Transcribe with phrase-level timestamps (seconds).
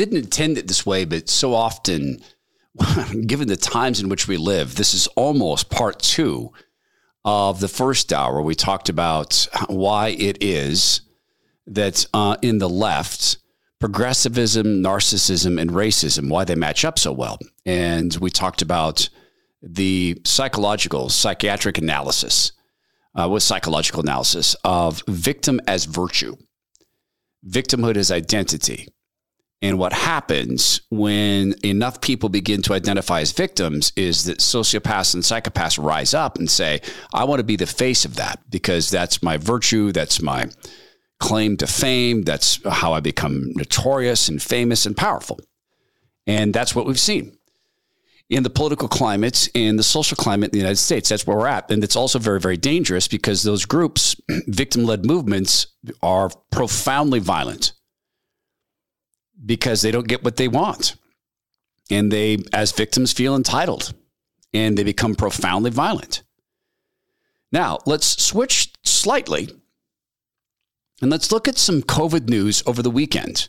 [0.00, 2.22] didn't intend it this way, but so often,
[3.26, 6.52] given the times in which we live, this is almost part two
[7.22, 8.40] of the first hour.
[8.40, 11.02] We talked about why it is
[11.66, 13.36] that uh, in the left,
[13.78, 17.38] progressivism, narcissism, and racism, why they match up so well.
[17.66, 19.06] And we talked about
[19.60, 22.52] the psychological, psychiatric analysis,
[23.14, 26.36] uh, with psychological analysis of victim as virtue,
[27.46, 28.88] victimhood as identity.
[29.62, 35.22] And what happens when enough people begin to identify as victims is that sociopaths and
[35.22, 36.80] psychopaths rise up and say,
[37.12, 40.48] I want to be the face of that because that's my virtue, that's my
[41.18, 45.38] claim to fame, that's how I become notorious and famous and powerful.
[46.26, 47.36] And that's what we've seen
[48.30, 51.10] in the political climate and the social climate in the United States.
[51.10, 51.70] That's where we're at.
[51.70, 55.66] And it's also very, very dangerous because those groups, victim led movements,
[56.02, 57.72] are profoundly violent
[59.44, 60.96] because they don't get what they want.
[61.90, 63.92] And they, as victims, feel entitled
[64.52, 66.22] and they become profoundly violent.
[67.52, 69.48] Now, let's switch slightly
[71.02, 73.48] and let's look at some COVID news over the weekend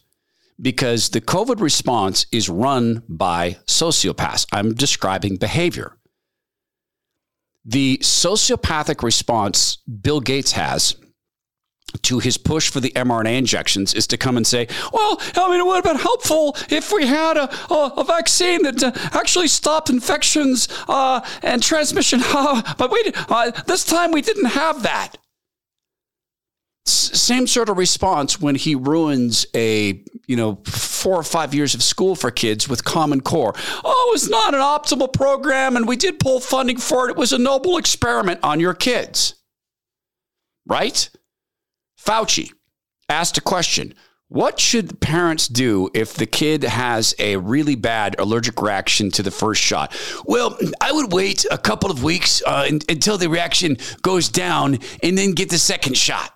[0.60, 4.48] because the COVID response is run by sociopaths.
[4.52, 5.98] I'm describing behavior.
[7.66, 10.96] The sociopathic response Bill Gates has
[12.04, 15.60] to his push for the mRNA injections is to come and say, well, I mean,
[15.60, 19.48] it would have been helpful if we had a, a, a vaccine that uh, actually
[19.48, 22.20] stopped infections uh, and transmission.
[22.34, 25.18] but we, uh, this time we didn't have that.
[26.88, 31.76] S- same sort of response when he ruins a, you know, four or five years
[31.76, 33.54] of school for kids with Common Core.
[33.84, 37.12] Oh, it's not an optimal program and we did pull funding for it.
[37.12, 39.36] It was a noble experiment on your kids.
[40.68, 41.10] Right?
[42.04, 42.52] Fauci
[43.10, 43.94] asked a question.
[44.28, 49.30] What should parents do if the kid has a really bad allergic reaction to the
[49.30, 49.94] first shot?
[50.24, 55.18] Well, I would wait a couple of weeks uh, until the reaction goes down and
[55.18, 56.34] then get the second shot.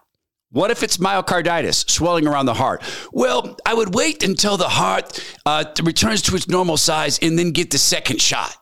[0.51, 2.83] What if it's myocarditis, swelling around the heart?
[3.13, 7.51] Well, I would wait until the heart uh, returns to its normal size and then
[7.51, 8.55] get the second shot.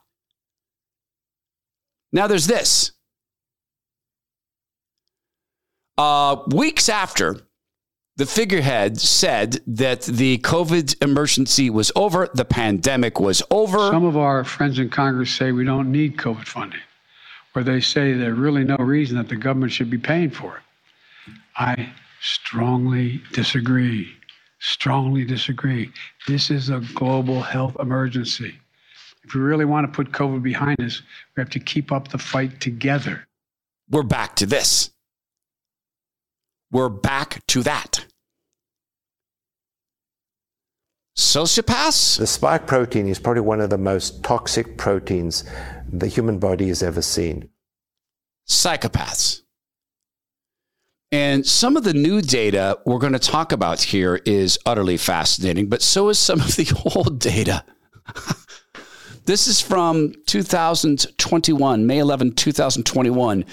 [2.12, 2.92] Now, there's this
[5.98, 7.38] uh, weeks after
[8.16, 13.78] the figurehead said that the COVID emergency was over, the pandemic was over.
[13.90, 16.80] Some of our friends in Congress say we don't need COVID funding,
[17.56, 21.34] or they say there's really no reason that the government should be paying for it.
[21.58, 24.12] I strongly disagree.
[24.60, 25.92] Strongly disagree.
[26.28, 28.56] This is a global health emergency.
[29.24, 31.02] If we really want to put COVID behind us,
[31.36, 33.26] we have to keep up the fight together.
[33.90, 34.93] We're back to this.
[36.74, 38.04] We're back to that.
[41.16, 42.18] Sociopaths?
[42.18, 45.44] The spike protein is probably one of the most toxic proteins
[45.88, 47.50] the human body has ever seen.
[48.50, 49.42] Psychopaths.
[51.12, 55.70] And some of the new data we're going to talk about here is utterly fascinating,
[55.70, 57.64] but so is some of the old data.
[59.26, 63.46] this is from 2021, May 11, 2021.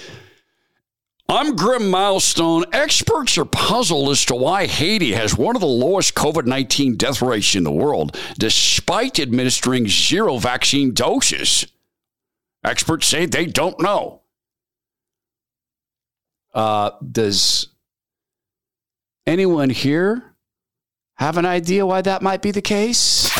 [1.30, 2.64] I'm Grim Milestone.
[2.72, 7.22] Experts are puzzled as to why Haiti has one of the lowest COVID 19 death
[7.22, 11.68] rates in the world, despite administering zero vaccine doses.
[12.64, 14.22] Experts say they don't know.
[16.52, 17.68] Uh, does
[19.24, 20.34] anyone here
[21.14, 23.39] have an idea why that might be the case?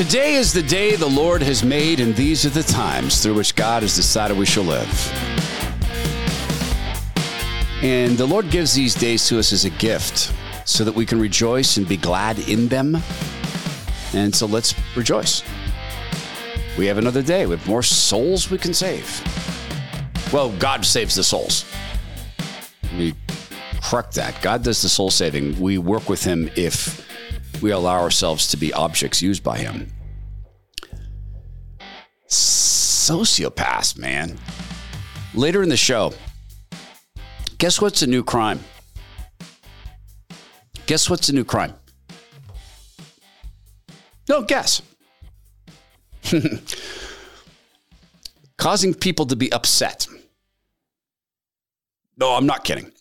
[0.00, 3.54] Today is the day the Lord has made, and these are the times through which
[3.54, 4.88] God has decided we shall live.
[7.82, 10.32] And the Lord gives these days to us as a gift
[10.64, 12.96] so that we can rejoice and be glad in them.
[14.14, 15.42] And so let's rejoice.
[16.78, 17.44] We have another day.
[17.44, 19.06] We have more souls we can save.
[20.32, 21.66] Well, God saves the souls.
[22.96, 23.14] We
[23.82, 24.40] correct that.
[24.40, 25.60] God does the soul saving.
[25.60, 27.06] We work with Him if
[27.62, 29.88] we allow ourselves to be objects used by him.
[32.28, 34.38] Sociopaths, man.
[35.34, 36.12] Later in the show,
[37.58, 38.60] guess what's a new crime?
[40.86, 41.74] Guess what's a new crime?
[44.28, 44.82] No, guess.
[48.58, 50.06] causing people to be upset.
[52.16, 52.92] No, I'm not kidding.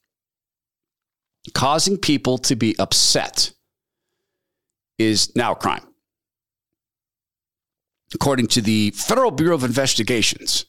[1.54, 3.52] Causing people to be upset
[5.00, 5.82] is now a crime.
[8.14, 10.66] According to the Federal Bureau of Investigations,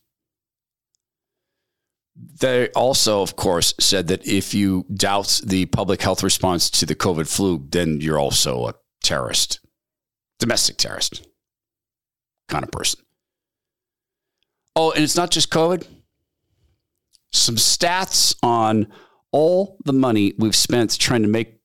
[2.41, 6.94] they also, of course, said that if you doubt the public health response to the
[6.94, 9.61] COVID flu, then you're also a terrorist,
[10.38, 11.26] domestic terrorist
[12.49, 13.00] kind of person.
[14.76, 15.87] Oh, and it's not just COVID.
[17.33, 18.88] Some stats on
[19.33, 21.61] all the money we've spent trying to make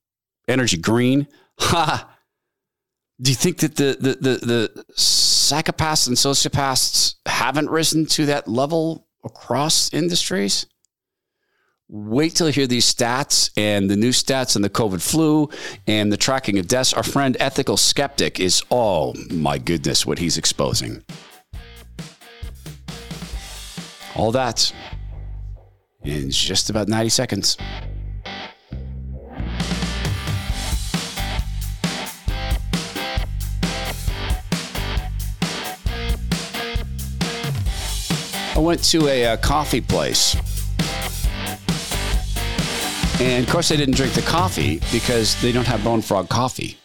[0.47, 1.27] energy green.
[1.57, 2.14] Ha!
[3.21, 8.47] Do you think that the, the, the, the psychopaths and sociopaths haven't risen to that
[8.47, 10.65] level across industries?
[11.87, 15.49] Wait till you hear these stats and the new stats on the COVID flu
[15.87, 16.93] and the tracking of deaths.
[16.93, 21.03] Our friend Ethical Skeptic is, oh my goodness, what he's exposing.
[24.15, 24.73] All that
[26.03, 27.57] in just about 90 seconds.
[38.65, 40.35] Went to a, a uh, coffee place.
[43.21, 46.77] And of course, I didn't drink the coffee because they don't have Bone Frog coffee.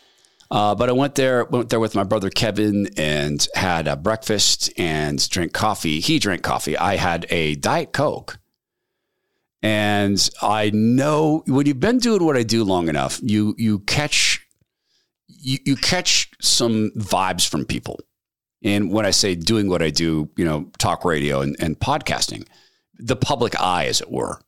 [0.51, 4.71] Uh, but I went there, went there with my brother Kevin, and had a breakfast
[4.77, 6.01] and drank coffee.
[6.01, 6.77] He drank coffee.
[6.77, 8.39] I had a diet coke,
[9.63, 14.47] and I know when you've been doing what I do long enough, you you catch
[15.29, 18.01] you, you catch some vibes from people.
[18.63, 22.47] And when I say doing what I do, you know, talk radio and, and podcasting,
[22.99, 24.41] the public eye, as it were.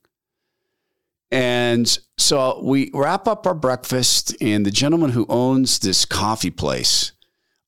[1.31, 7.11] And so we wrap up our breakfast, and the gentleman who owns this coffee place,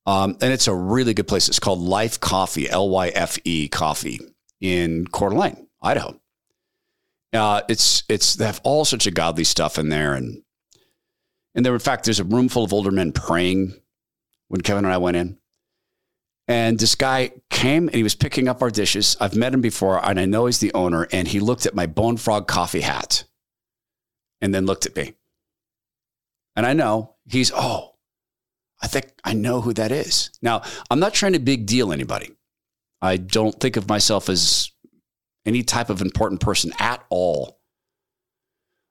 [0.06, 1.48] um, and it's a really good place.
[1.50, 4.20] It's called Life Coffee, L Y F E Coffee
[4.62, 6.20] in Coeur d'Alene, Idaho.
[7.34, 10.44] Uh, it's it's they have all sorts of godly stuff in there, and
[11.56, 13.74] and there, in fact, there's a room full of older men praying
[14.48, 15.40] when Kevin and I went in.
[16.48, 19.18] And this guy came and he was picking up our dishes.
[19.20, 21.08] I've met him before, and I know he's the owner.
[21.12, 23.24] And he looked at my Bone Frog coffee hat
[24.42, 25.14] and then looked at me.
[26.56, 27.96] And I know he's, oh,
[28.82, 30.30] I think I know who that is.
[30.42, 30.62] Now,
[30.92, 32.32] I'm not trying to big deal anybody.
[33.02, 34.72] I don't think of myself as
[35.46, 37.60] any type of important person at all.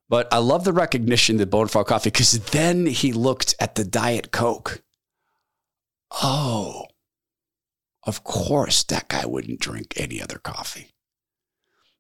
[0.09, 3.85] But I love the recognition that Bone Frog Coffee because then he looked at the
[3.85, 4.83] Diet Coke.
[6.23, 6.85] Oh,
[8.07, 10.91] of course, that guy wouldn't drink any other coffee.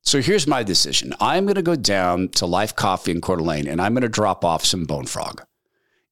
[0.02, 1.14] So here's my decision.
[1.18, 4.08] I'm going to go down to Life Coffee in Coeur d'Alene and I'm going to
[4.08, 5.42] drop off some bone frog.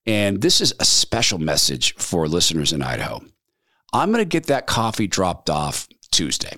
[0.06, 3.20] And this is a special message for listeners in Idaho.
[3.92, 6.56] I'm going to get that coffee dropped off Tuesday,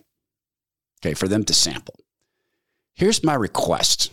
[1.00, 1.96] okay, for them to sample.
[2.94, 4.12] Here's my request.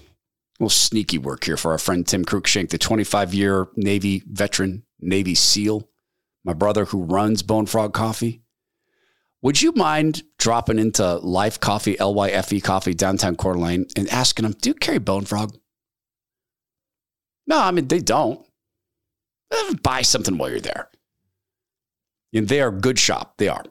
[0.60, 4.84] A little sneaky work here for our friend Tim Cruikshank, the 25 year Navy veteran,
[5.00, 5.88] Navy SEAL,
[6.44, 8.42] my brother who runs Bone Frog Coffee.
[9.44, 13.88] Would you mind dropping into Life Coffee, L Y F E Coffee, downtown Coeur d'Alene,
[13.96, 15.58] and asking them, do you carry Bone Frog?
[17.48, 18.46] No, I mean, they don't.
[19.82, 20.90] Buy something while you're there.
[22.34, 23.34] And they are a good shop.
[23.38, 23.64] They are.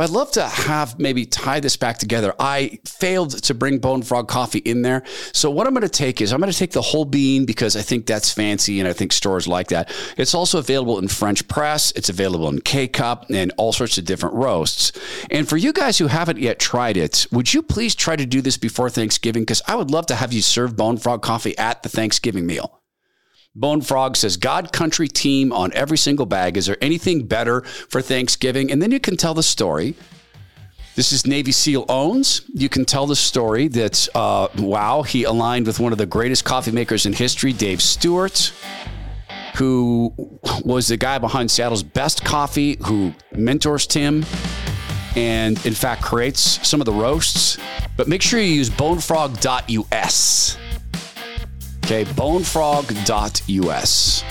[0.00, 2.34] I'd love to have maybe tie this back together.
[2.40, 5.02] I failed to bring Bone Frog coffee in there.
[5.32, 7.76] So what I'm going to take is I'm going to take the whole bean because
[7.76, 9.92] I think that's fancy and I think stores like that.
[10.16, 11.92] It's also available in French press.
[11.92, 14.92] It's available in K cup and all sorts of different roasts.
[15.30, 18.40] And for you guys who haven't yet tried it, would you please try to do
[18.40, 19.42] this before Thanksgiving?
[19.42, 22.79] Because I would love to have you serve Bone Frog coffee at the Thanksgiving meal.
[23.56, 26.56] Bone Frog says, God Country team on every single bag.
[26.56, 28.70] Is there anything better for Thanksgiving?
[28.70, 29.96] And then you can tell the story.
[30.94, 32.42] This is Navy SEAL owns.
[32.54, 36.44] You can tell the story that, uh, wow, he aligned with one of the greatest
[36.44, 38.52] coffee makers in history, Dave Stewart,
[39.56, 40.14] who
[40.64, 44.24] was the guy behind Seattle's best coffee, who mentors Tim
[45.16, 47.58] and, in fact, creates some of the roasts.
[47.96, 50.56] But make sure you use bonefrog.us.
[51.90, 54.22] Okay, bonefrog.us.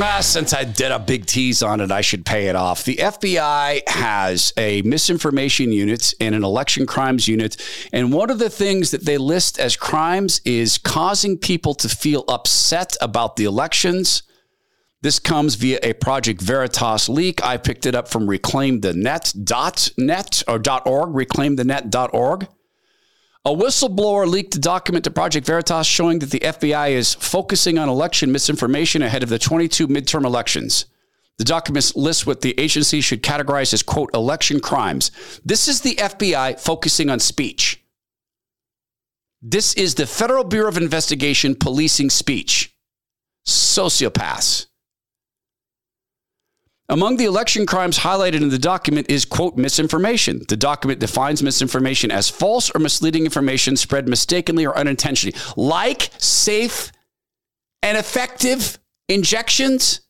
[0.00, 2.84] Ah, since I did a big tease on it, I should pay it off.
[2.84, 7.62] The FBI has a misinformation unit and an election crimes unit.
[7.92, 12.24] And one of the things that they list as crimes is causing people to feel
[12.26, 14.22] upset about the elections
[15.06, 17.44] this comes via a Project Veritas leak.
[17.44, 22.48] I picked it up from reclaimthenet.net or .org, reclaimthenet.org.
[23.44, 27.88] A whistleblower leaked a document to Project Veritas showing that the FBI is focusing on
[27.88, 30.86] election misinformation ahead of the 22 midterm elections.
[31.38, 35.12] The document lists what the agency should categorize as, quote, election crimes.
[35.44, 37.80] This is the FBI focusing on speech.
[39.40, 42.74] This is the Federal Bureau of Investigation policing speech.
[43.46, 44.66] Sociopaths.
[46.88, 50.42] Among the election crimes highlighted in the document is, quote, misinformation.
[50.48, 56.92] The document defines misinformation as false or misleading information spread mistakenly or unintentionally, like safe
[57.82, 58.78] and effective
[59.08, 60.02] injections,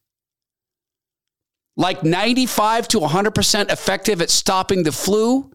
[1.79, 5.51] like 95 to 100% effective at stopping the flu,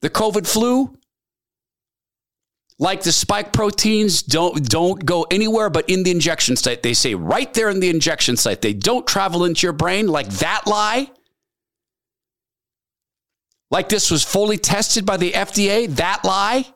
[0.00, 0.95] the COVID flu.
[2.78, 6.82] Like the spike proteins don't don't go anywhere but in the injection site.
[6.82, 8.60] They say right there in the injection site.
[8.60, 11.10] They don't travel into your brain like that lie.
[13.70, 16.66] Like this was fully tested by the FDA, that lie.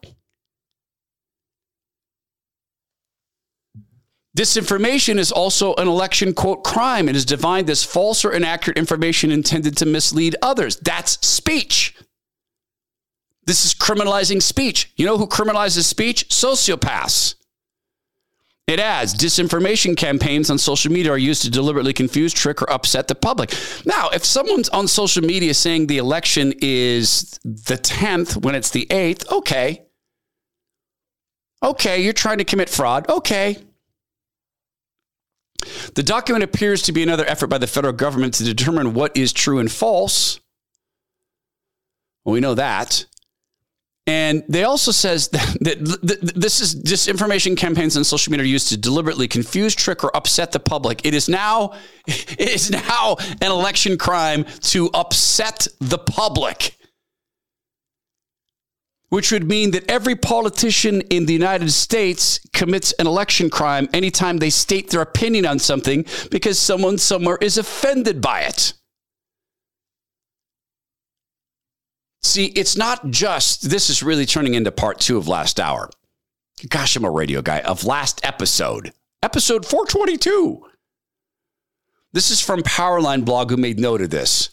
[4.36, 9.30] Disinformation is also an election quote crime and is defined as false or inaccurate information
[9.30, 10.76] intended to mislead others.
[10.76, 11.94] That's speech.
[13.50, 14.92] This is criminalizing speech.
[14.94, 16.28] You know who criminalizes speech?
[16.28, 17.34] Sociopaths.
[18.68, 23.08] It adds disinformation campaigns on social media are used to deliberately confuse, trick, or upset
[23.08, 23.52] the public.
[23.84, 28.86] Now, if someone's on social media saying the election is the 10th when it's the
[28.88, 29.82] 8th, okay.
[31.60, 33.08] Okay, you're trying to commit fraud.
[33.08, 33.56] Okay.
[35.96, 39.32] The document appears to be another effort by the federal government to determine what is
[39.32, 40.38] true and false.
[42.24, 43.06] Well, we know that.
[44.10, 48.68] And they also says that, that this is disinformation campaigns on social media are used
[48.70, 51.04] to deliberately confuse, trick, or upset the public.
[51.04, 51.74] It is now
[52.06, 56.76] it is now an election crime to upset the public.
[59.10, 64.38] Which would mean that every politician in the United States commits an election crime anytime
[64.38, 68.72] they state their opinion on something because someone somewhere is offended by it.
[72.22, 75.90] See, it's not just, this is really turning into part two of last hour.
[76.68, 80.66] Gosh, I'm a radio guy, of last episode, episode 422.
[82.12, 84.50] This is from Powerline blog who made note of this.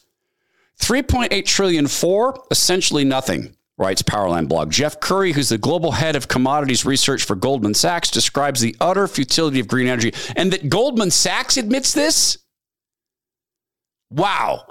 [0.80, 4.72] 3.8 trillion for essentially nothing, writes Powerline blog.
[4.72, 9.08] Jeff Currie, who's the global head of commodities research for Goldman Sachs, describes the utter
[9.08, 12.38] futility of green energy and that Goldman Sachs admits this.
[14.10, 14.66] Wow.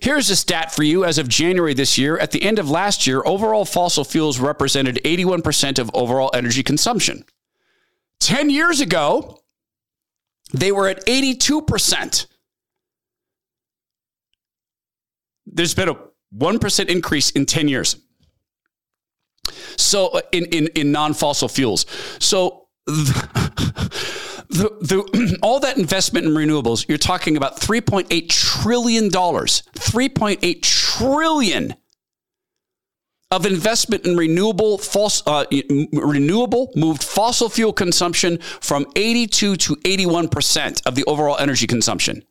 [0.00, 2.18] Here's a stat for you as of January this year.
[2.18, 7.24] At the end of last year, overall fossil fuels represented 81% of overall energy consumption.
[8.20, 9.40] 10 years ago,
[10.52, 12.26] they were at 82%.
[15.46, 15.96] There's been a
[16.36, 17.96] 1% increase in 10 years.
[19.76, 21.86] So, uh, in, in, in non fossil fuels.
[22.18, 22.68] So,
[24.50, 31.74] the, the, all that investment in renewables, you're talking about $3.8 trillion, 3.8 trillion
[33.30, 35.44] of investment in renewable false, uh,
[35.92, 42.24] renewable moved fossil fuel consumption from 82 to 81% of the overall energy consumption.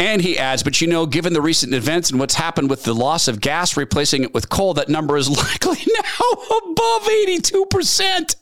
[0.00, 2.94] And he adds, but you know, given the recent events and what's happened with the
[2.94, 8.36] loss of gas replacing it with coal, that number is likely now above 82%.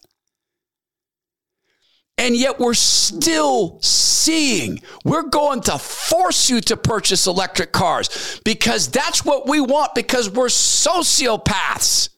[2.19, 8.89] And yet we're still seeing, we're going to force you to purchase electric cars because
[8.89, 12.09] that's what we want because we're sociopaths.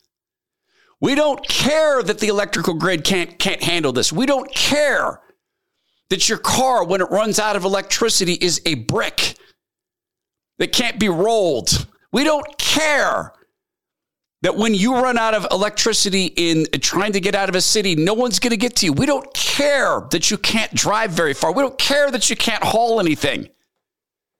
[1.00, 4.12] We don't care that the electrical grid can't, can't handle this.
[4.12, 5.20] We don't care
[6.10, 9.34] that your car, when it runs out of electricity, is a brick
[10.58, 11.86] that can't be rolled.
[12.12, 13.32] We don't care
[14.42, 17.96] that when you run out of electricity in trying to get out of a city,
[17.96, 18.92] no one's going to get to you.
[18.92, 21.52] We don't care that you can't drive very far.
[21.52, 23.48] We don't care that you can't haul anything.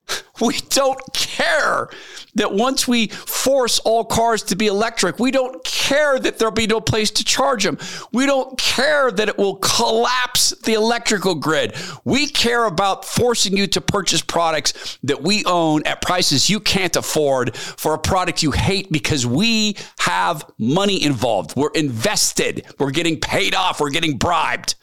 [0.40, 1.88] We don't care
[2.36, 6.68] that once we force all cars to be electric, we don't care that there'll be
[6.68, 7.76] no place to charge them.
[8.12, 11.74] We don't care that it will collapse the electrical grid.
[12.04, 16.94] We care about forcing you to purchase products that we own at prices you can't
[16.94, 21.56] afford for a product you hate because we have money involved.
[21.56, 22.64] We're invested.
[22.78, 23.80] We're getting paid off.
[23.80, 24.76] We're getting bribed.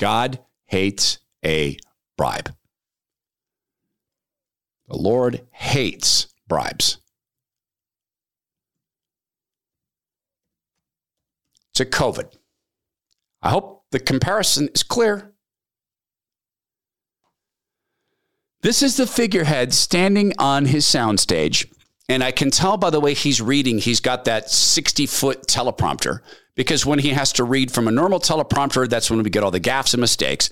[0.00, 1.76] God hates a
[2.16, 2.55] bribe.
[4.88, 6.98] The Lord hates bribes.
[11.74, 12.32] To COVID.
[13.42, 15.32] I hope the comparison is clear.
[18.62, 21.70] This is the figurehead standing on his soundstage.
[22.08, 26.20] And I can tell by the way he's reading, he's got that 60 foot teleprompter
[26.56, 29.50] because when he has to read from a normal teleprompter, that's when we get all
[29.50, 30.50] the gaffes and mistakes.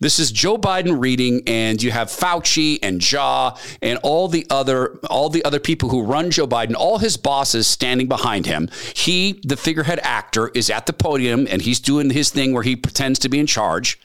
[0.00, 4.98] This is Joe Biden reading, and you have Fauci and Jha and all the other
[5.08, 8.68] all the other people who run Joe Biden, all his bosses standing behind him.
[8.96, 12.74] He, the figurehead actor, is at the podium and he's doing his thing where he
[12.74, 14.00] pretends to be in charge.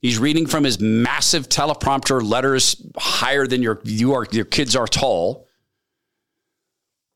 [0.00, 4.86] He's reading from his massive teleprompter, letters higher than your you are your kids are
[4.86, 5.47] tall.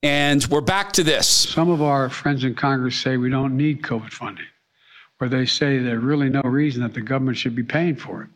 [0.03, 1.29] And we're back to this.
[1.29, 4.47] Some of our friends in Congress say we don't need COVID funding,
[5.21, 8.29] or they say there's really no reason that the government should be paying for it.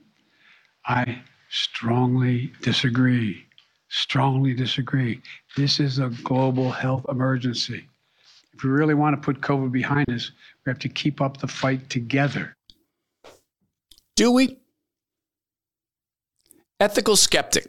[0.87, 3.44] I strongly disagree.
[3.88, 5.20] Strongly disagree.
[5.56, 7.88] This is a global health emergency.
[8.52, 10.30] If we really want to put COVID behind us,
[10.64, 12.56] we have to keep up the fight together.
[14.14, 14.56] Do we?
[16.78, 17.68] Ethical skeptic.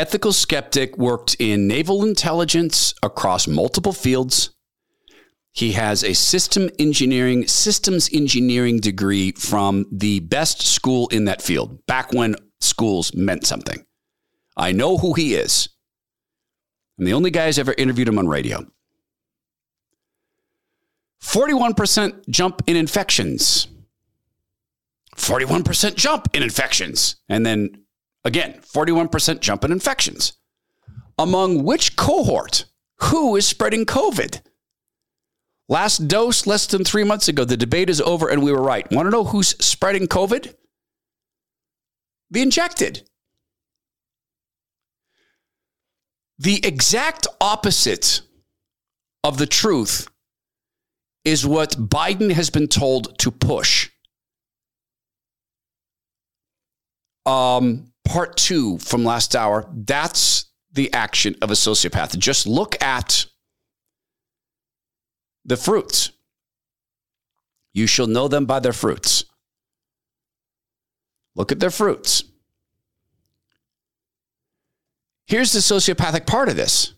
[0.00, 4.48] Ethical Skeptic worked in naval intelligence across multiple fields.
[5.52, 11.84] He has a system engineering, systems engineering degree from the best school in that field,
[11.84, 13.84] back when schools meant something.
[14.56, 15.68] I know who he is.
[16.98, 18.66] I'm the only guy who's ever interviewed him on radio.
[21.22, 23.68] 41% jump in infections.
[25.16, 27.16] 41% jump in infections.
[27.28, 27.84] And then
[28.24, 30.34] Again, 41% jump in infections.
[31.18, 32.66] Among which cohort?
[33.00, 34.42] Who is spreading COVID?
[35.68, 37.44] Last dose less than three months ago.
[37.44, 38.90] The debate is over and we were right.
[38.90, 40.54] Want to know who's spreading COVID?
[42.30, 43.08] The injected.
[46.38, 48.22] The exact opposite
[49.22, 50.08] of the truth
[51.24, 53.90] is what Biden has been told to push.
[57.26, 62.18] Um, part two from last hour, that's the action of a sociopath.
[62.18, 63.26] Just look at
[65.44, 66.10] the fruits.
[67.72, 69.24] You shall know them by their fruits.
[71.36, 72.24] Look at their fruits.
[75.26, 76.94] Here's the sociopathic part of this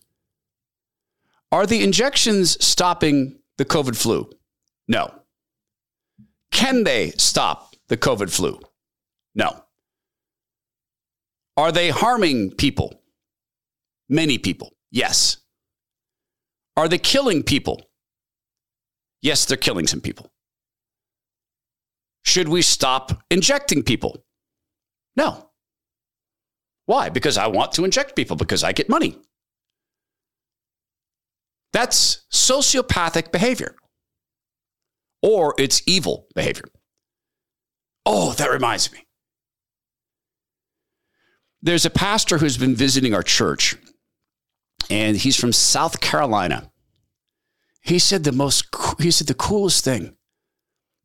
[1.51, 4.31] Are the injections stopping the COVID flu?
[4.89, 5.13] No.
[6.51, 8.59] Can they stop the COVID flu?
[9.35, 9.63] No.
[11.57, 13.03] Are they harming people?
[14.09, 14.73] Many people.
[14.91, 15.39] Yes.
[16.77, 17.83] Are they killing people?
[19.21, 20.33] Yes, they're killing some people.
[22.25, 24.25] Should we stop injecting people?
[25.17, 25.51] No.
[26.87, 27.09] Why?
[27.09, 29.19] Because I want to inject people because I get money.
[31.73, 33.77] That's sociopathic behavior
[35.23, 36.65] or it's evil behavior.
[38.05, 39.07] Oh, that reminds me.
[41.63, 43.77] There's a pastor who's been visiting our church,
[44.91, 46.71] and he's from South Carolina.
[47.81, 48.67] He said the most,
[48.99, 50.17] he said the coolest thing,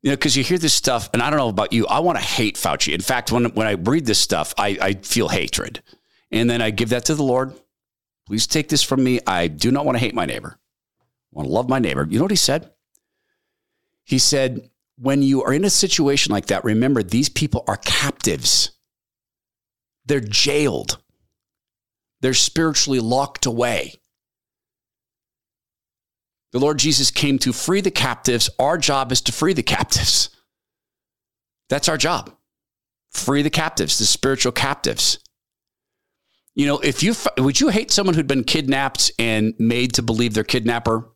[0.02, 2.18] you know, because you hear this stuff, and I don't know about you, I want
[2.18, 2.92] to hate Fauci.
[2.92, 5.82] In fact, when, when I read this stuff, I, I feel hatred.
[6.30, 7.52] And then I give that to the Lord.
[8.26, 9.20] Please take this from me.
[9.26, 10.58] I do not want to hate my neighbor.
[11.00, 12.06] I want to love my neighbor.
[12.08, 12.70] You know what he said?
[14.04, 18.72] He said, when you are in a situation like that, remember these people are captives.
[20.08, 20.98] They're jailed,
[22.20, 23.94] they're spiritually locked away.
[26.52, 28.48] The Lord Jesus came to free the captives.
[28.58, 30.30] Our job is to free the captives.
[31.68, 32.34] That's our job.
[33.12, 35.18] Free the captives, the spiritual captives.
[36.54, 40.32] You know, if you would you hate someone who'd been kidnapped and made to believe
[40.32, 41.10] their kidnapper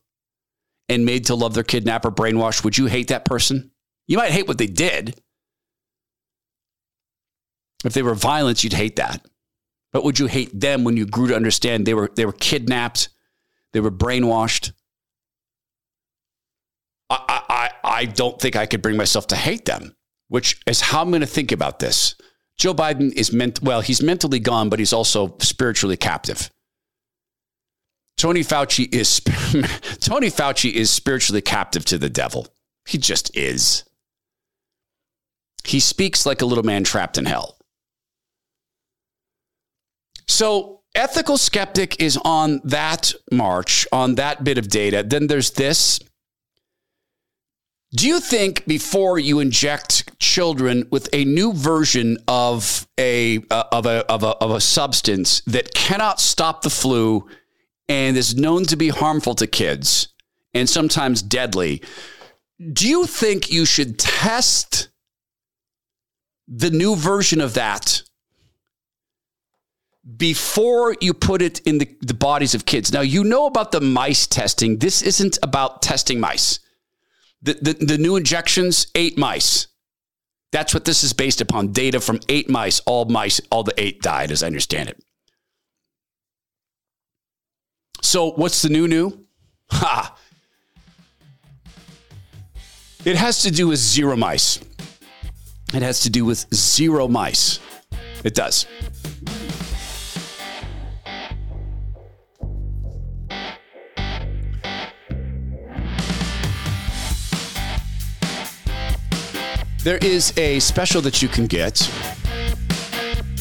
[0.87, 3.71] and made to love their kidnapper, brainwashed, would you hate that person?
[4.07, 5.19] You might hate what they did,
[7.83, 9.25] if they were violence, you'd hate that.
[9.91, 13.09] But would you hate them when you grew to understand they were they were kidnapped,
[13.73, 14.73] they were brainwashed?
[17.09, 19.95] I I I don't think I could bring myself to hate them,
[20.29, 22.15] which is how I'm going to think about this.
[22.57, 26.49] Joe Biden is meant well, he's mentally gone, but he's also spiritually captive.
[28.17, 29.19] Tony Fauci is
[29.99, 32.47] Tony Fauci is spiritually captive to the devil.
[32.87, 33.83] He just is.
[35.65, 37.57] He speaks like a little man trapped in hell.
[40.33, 45.03] So, ethical skeptic is on that march, on that bit of data.
[45.03, 45.99] Then there's this.
[47.91, 53.85] Do you think before you inject children with a new version of a uh, of
[53.85, 57.29] a of a of a substance that cannot stop the flu
[57.87, 60.07] and is known to be harmful to kids
[60.55, 61.83] and sometimes deadly,
[62.71, 64.89] do you think you should test
[66.47, 68.01] the new version of that
[70.17, 72.91] before you put it in the, the bodies of kids.
[72.91, 74.79] Now, you know about the mice testing.
[74.79, 76.59] This isn't about testing mice.
[77.41, 79.67] The, the, the new injections, eight mice.
[80.51, 82.79] That's what this is based upon data from eight mice.
[82.81, 85.03] All mice, all the eight died, as I understand it.
[88.01, 89.19] So, what's the new new?
[89.71, 90.15] Ha!
[93.05, 94.59] It has to do with zero mice.
[95.73, 97.59] It has to do with zero mice.
[98.23, 98.67] It does.
[109.83, 111.91] There is a special that you can get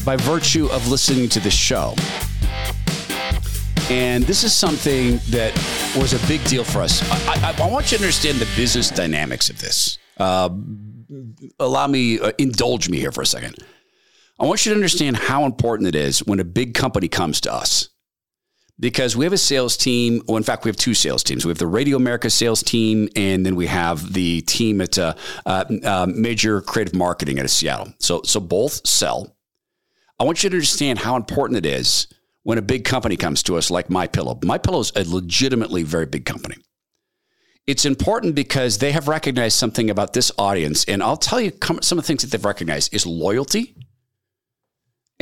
[0.04, 1.94] by virtue of listening to this show.
[3.88, 5.54] And this is something that
[5.96, 7.00] was a big deal for us.
[7.28, 9.98] I, I, I want you to understand the business dynamics of this.
[10.18, 10.48] Uh,
[11.60, 13.54] allow me, uh, indulge me here for a second.
[14.40, 17.54] I want you to understand how important it is when a big company comes to
[17.54, 17.88] us
[18.82, 20.22] because we have a sales team.
[20.26, 21.46] Well, in fact, we have two sales teams.
[21.46, 25.14] We have the Radio America sales team, and then we have the team at uh,
[25.46, 27.94] uh, uh, Major Creative Marketing out of Seattle.
[28.00, 29.36] So, so both sell.
[30.18, 32.08] I want you to understand how important it is
[32.42, 34.38] when a big company comes to us, like My Pillow.
[34.42, 36.56] My Pillow is a legitimately very big company.
[37.68, 41.98] It's important because they have recognized something about this audience, and I'll tell you some
[41.98, 43.71] of the things that they've recognized is loyalty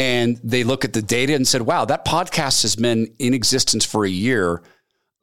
[0.00, 3.84] and they look at the data and said, wow, that podcast has been in existence
[3.84, 4.62] for a year.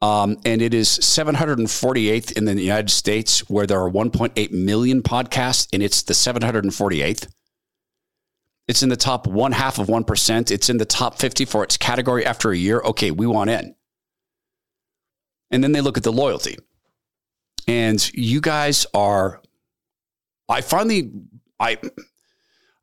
[0.00, 5.66] Um, and it is 748th in the United States, where there are 1.8 million podcasts,
[5.72, 7.26] and it's the 748th.
[8.68, 10.50] It's in the top one half of 1%.
[10.52, 12.78] It's in the top 50 for its category after a year.
[12.78, 13.74] Okay, we want in.
[15.50, 16.56] And then they look at the loyalty.
[17.66, 19.42] And you guys are,
[20.48, 21.10] I finally,
[21.58, 21.78] I,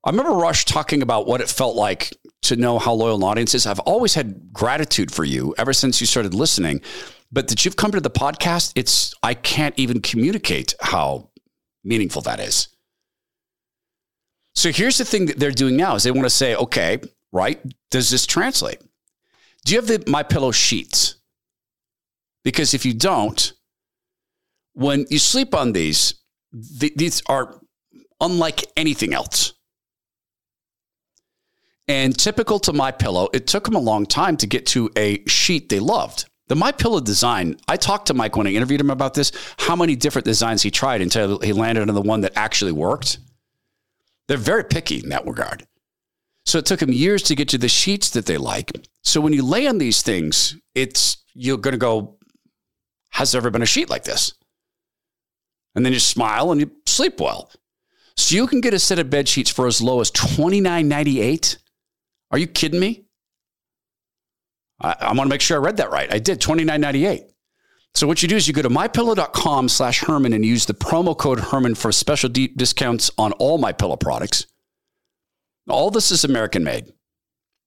[0.05, 3.55] I remember Rush talking about what it felt like to know how loyal an audience
[3.55, 3.65] is.
[3.65, 6.81] I've always had gratitude for you ever since you started listening,
[7.31, 11.31] but that you've come to the podcast, it's I can't even communicate how
[11.83, 12.67] meaningful that is.
[14.53, 16.99] So here's the thing that they're doing now is they want to say, okay,
[17.31, 17.59] right?
[17.89, 18.79] Does this translate?
[19.65, 21.15] Do you have the my pillow sheets?
[22.43, 23.53] Because if you don't,
[24.73, 26.13] when you sleep on these,
[26.79, 27.59] th- these are
[28.21, 29.53] unlike anything else.
[31.87, 35.23] And typical to my pillow, it took them a long time to get to a
[35.27, 36.25] sheet they loved.
[36.47, 39.75] The My Pillow design, I talked to Mike when I interviewed him about this, how
[39.75, 43.17] many different designs he tried until he landed on the one that actually worked.
[44.27, 45.65] They're very picky in that regard.
[46.45, 48.71] So it took him years to get to the sheets that they like.
[49.03, 52.17] So when you lay on these things, it's you're going to go,
[53.09, 54.33] has there ever been a sheet like this?
[55.73, 57.51] And then you smile and you sleep well.
[58.17, 61.57] So you can get a set of bed sheets for as low as $29.98
[62.35, 63.05] are you kidding me?
[64.81, 66.13] I, I want to make sure I read that right.
[66.13, 67.23] I did, twenty nine ninety eight.
[67.93, 71.17] So what you do is you go to mypillow.com slash Herman and use the promo
[71.17, 74.47] code Herman for special discounts on all my pillow products.
[75.69, 76.91] All this is American made.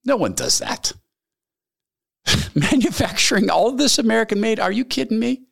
[0.05, 0.93] No one does that.
[2.55, 4.61] Manufacturing all this American made.
[4.61, 5.45] Are you kidding me?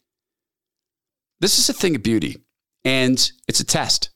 [1.40, 2.44] This is a thing of beauty
[2.84, 4.10] and it's a test.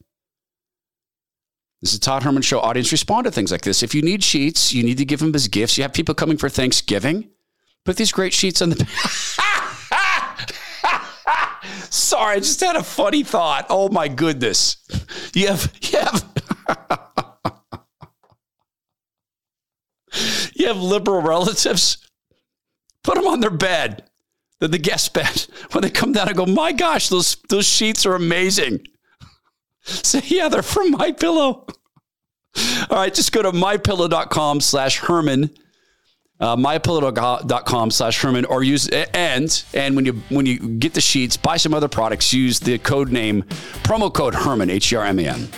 [1.80, 2.60] This is Todd Herman Show.
[2.60, 3.82] Audience respond to things like this.
[3.82, 5.78] If you need sheets, you need to give them as gifts.
[5.78, 7.30] You have people coming for Thanksgiving.
[7.86, 8.76] Put these great sheets on the.
[11.90, 13.64] Sorry, I just had a funny thought.
[13.70, 14.76] Oh my goodness.
[15.34, 16.24] You have, you have,
[20.54, 21.96] you have liberal relatives.
[23.02, 24.04] Put them on their bed,
[24.58, 25.46] the, the guest bed.
[25.72, 28.80] When they come down, and go, my gosh, those those sheets are amazing.
[29.84, 31.66] Say, yeah, they're from My Pillow.
[32.90, 35.50] All right, just go to mypillow.com slash Herman.
[36.40, 41.36] Uh, mypillow.com slash Herman or use and and when you when you get the sheets,
[41.36, 43.42] buy some other products, use the code name
[43.82, 45.48] promo code Herman H E R M A N.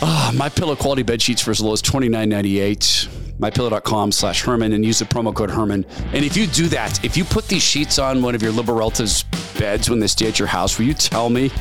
[0.00, 3.08] Ah, my pillow quality bed sheets for as low as twenty nine ninety eight.
[3.38, 5.84] Mypillow.com slash Herman and use the promo code Herman.
[6.12, 8.78] And if you do that, if you put these sheets on one of your liberal
[8.78, 9.22] relatives'
[9.56, 11.52] beds when they stay at your house, will you tell me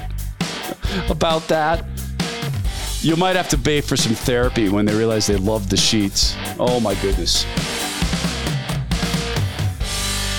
[1.09, 1.85] about that.
[3.01, 6.35] You might have to pay for some therapy when they realize they love the sheets.
[6.59, 7.45] Oh my goodness.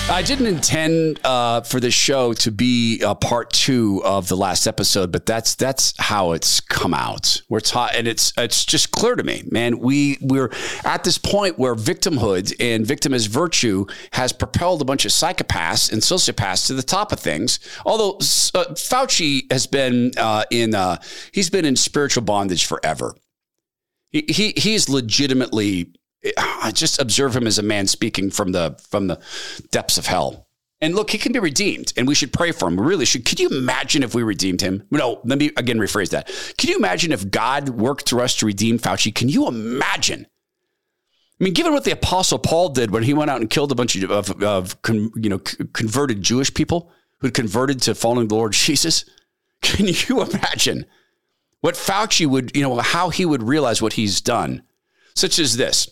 [0.09, 4.65] I didn't intend uh, for this show to be a part two of the last
[4.65, 7.43] episode, but that's that's how it's come out.
[7.47, 9.77] We're taught, and it's it's just clear to me, man.
[9.77, 10.51] We we're
[10.83, 15.93] at this point where victimhood and victim as virtue has propelled a bunch of psychopaths
[15.93, 17.59] and sociopaths to the top of things.
[17.85, 20.97] Although uh, Fauci has been uh, in uh,
[21.33, 23.13] he's been in spiritual bondage forever.
[24.09, 25.93] He, he he's legitimately
[26.37, 29.19] I just observe him as a man speaking from the from the
[29.71, 30.47] depths of hell.
[30.81, 32.77] And look, he can be redeemed, and we should pray for him.
[32.77, 33.25] We really should.
[33.25, 34.83] Could you imagine if we redeemed him?
[34.91, 36.27] No, let me again rephrase that.
[36.57, 39.13] Can you imagine if God worked through us to redeem Fauci?
[39.13, 40.25] Can you imagine?
[41.39, 43.75] I mean, given what the Apostle Paul did when he went out and killed a
[43.75, 44.77] bunch of, of, of
[45.15, 49.05] you know converted Jewish people who'd converted to following the Lord Jesus,
[49.61, 50.85] can you imagine
[51.61, 54.63] what Fauci would, you know, how he would realize what he's done,
[55.13, 55.89] such as this?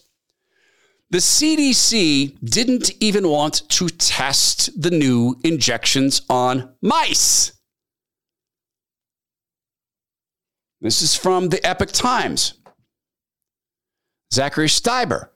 [1.09, 7.53] The CDC didn't even want to test the new injections on mice.
[10.81, 12.55] This is from the Epoch Times.
[14.33, 15.29] Zachary Stieber.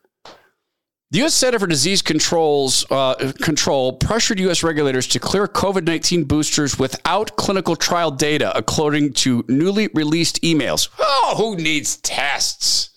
[1.12, 1.34] The U.S.
[1.34, 4.64] Center for Disease Controls uh, Control pressured U.S.
[4.64, 10.90] regulators to clear COVID 19 boosters without clinical trial data, according to newly released emails.
[11.00, 12.90] Oh, who needs tests?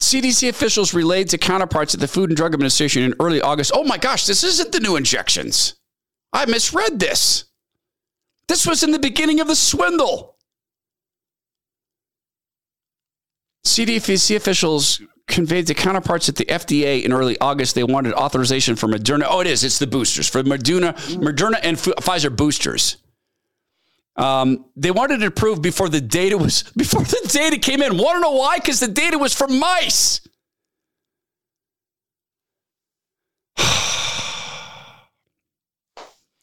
[0.00, 3.84] CDC officials relayed to counterparts at the Food and Drug Administration in early August oh
[3.84, 5.74] my gosh, this isn't the new injections.
[6.32, 7.44] I misread this.
[8.48, 10.36] This was in the beginning of the swindle.
[13.66, 18.88] CDC officials conveyed to counterparts at the FDA in early August they wanted authorization for
[18.88, 19.26] Moderna.
[19.28, 19.62] Oh, it is.
[19.62, 22.96] It's the boosters for Moderna, Moderna and Pfizer boosters.
[24.20, 27.96] Um, they wanted it approved before the data was before the data came in.
[27.96, 28.58] Want to know why?
[28.58, 30.20] Because the data was from mice.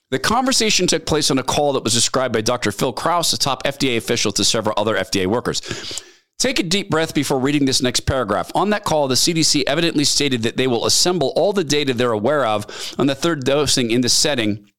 [0.10, 2.72] The conversation took place on a call that was described by Dr.
[2.72, 6.02] Phil Krause, a top FDA official, to several other FDA workers.
[6.40, 8.50] Take a deep breath before reading this next paragraph.
[8.56, 12.14] On that call, the CDC evidently stated that they will assemble all the data they're
[12.14, 14.72] aware of on the third dosing in this setting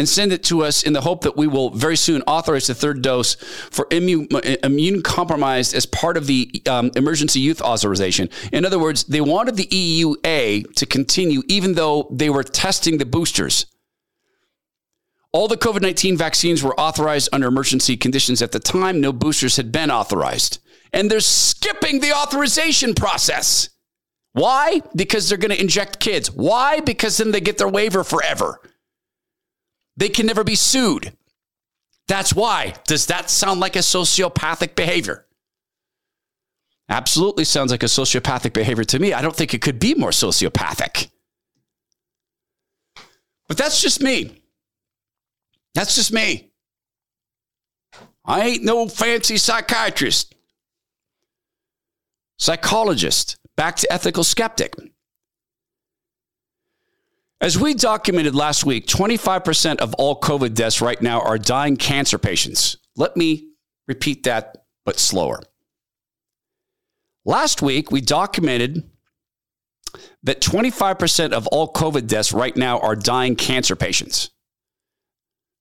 [0.00, 2.74] and send it to us in the hope that we will very soon authorize the
[2.74, 3.34] third dose
[3.70, 4.26] for immune,
[4.64, 8.30] immune compromised as part of the um, emergency use authorization.
[8.50, 13.04] In other words, they wanted the EUA to continue even though they were testing the
[13.04, 13.66] boosters.
[15.32, 19.02] All the COVID 19 vaccines were authorized under emergency conditions at the time.
[19.02, 20.60] No boosters had been authorized.
[20.94, 23.68] And they're skipping the authorization process.
[24.32, 24.80] Why?
[24.96, 26.30] Because they're going to inject kids.
[26.30, 26.80] Why?
[26.80, 28.62] Because then they get their waiver forever.
[30.00, 31.12] They can never be sued.
[32.08, 32.74] That's why.
[32.86, 35.26] Does that sound like a sociopathic behavior?
[36.88, 39.12] Absolutely sounds like a sociopathic behavior to me.
[39.12, 41.10] I don't think it could be more sociopathic.
[43.46, 44.42] But that's just me.
[45.74, 46.50] That's just me.
[48.24, 50.34] I ain't no fancy psychiatrist,
[52.38, 54.74] psychologist, back to ethical skeptic.
[57.40, 62.18] As we documented last week, 25% of all COVID deaths right now are dying cancer
[62.18, 62.76] patients.
[62.96, 63.48] Let me
[63.88, 65.40] repeat that, but slower.
[67.24, 68.90] Last week, we documented
[70.22, 74.30] that 25% of all COVID deaths right now are dying cancer patients.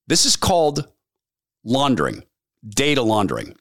[0.08, 0.86] This is called
[1.64, 2.24] laundering,
[2.68, 3.56] data laundering.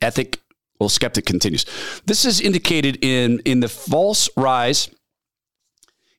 [0.00, 0.40] Ethic,
[0.80, 1.66] well, skeptic continues.
[2.06, 4.88] This is indicated in, in the false rise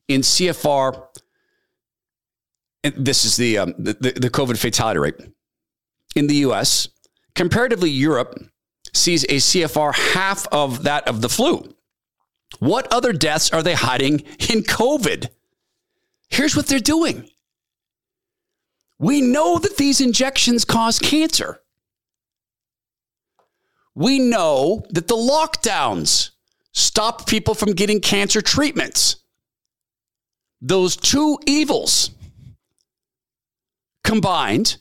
[0.07, 1.07] in CFR,
[2.83, 5.15] and this is the, um, the, the COVID fatality rate
[6.15, 6.87] in the US.
[7.35, 8.39] Comparatively, Europe
[8.93, 11.73] sees a CFR half of that of the flu.
[12.59, 15.27] What other deaths are they hiding in COVID?
[16.29, 17.29] Here's what they're doing.
[18.99, 21.61] We know that these injections cause cancer.
[23.93, 26.31] We know that the lockdowns
[26.71, 29.17] stop people from getting cancer treatments.
[30.61, 32.11] Those two evils
[34.03, 34.77] combined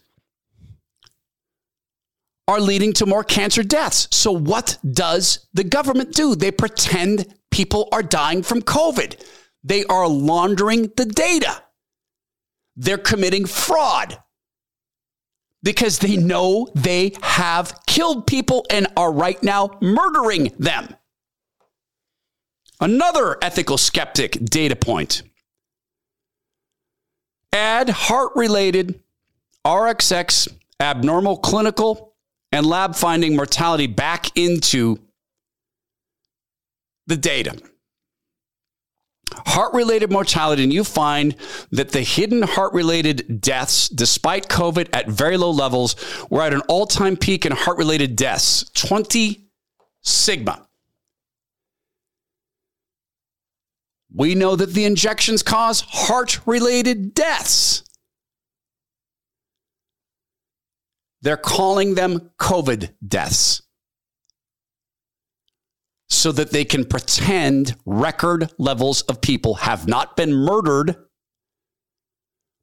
[2.49, 4.09] are leading to more cancer deaths.
[4.13, 6.35] So, what does the government do?
[6.35, 9.21] They pretend people are dying from COVID.
[9.65, 11.63] They are laundering the data.
[12.77, 14.19] They're committing fraud
[15.63, 20.95] because they know they have killed people and are right now murdering them.
[22.81, 25.23] Another ethical skeptic data point
[27.53, 29.01] add heart related
[29.65, 30.49] RXX
[30.81, 32.15] abnormal clinical
[32.53, 34.99] and lab finding mortality back into
[37.07, 37.61] the data.
[39.35, 41.35] Heart related mortality, and you find
[41.73, 45.97] that the hidden heart related deaths, despite COVID at very low levels,
[46.31, 49.45] were at an all time peak in heart related deaths 20
[50.03, 50.66] sigma.
[54.17, 57.85] We know that the injections cause heart related deaths.
[61.21, 63.63] They're calling them COVID deaths.
[66.09, 70.97] so that they can pretend record levels of people have not been murdered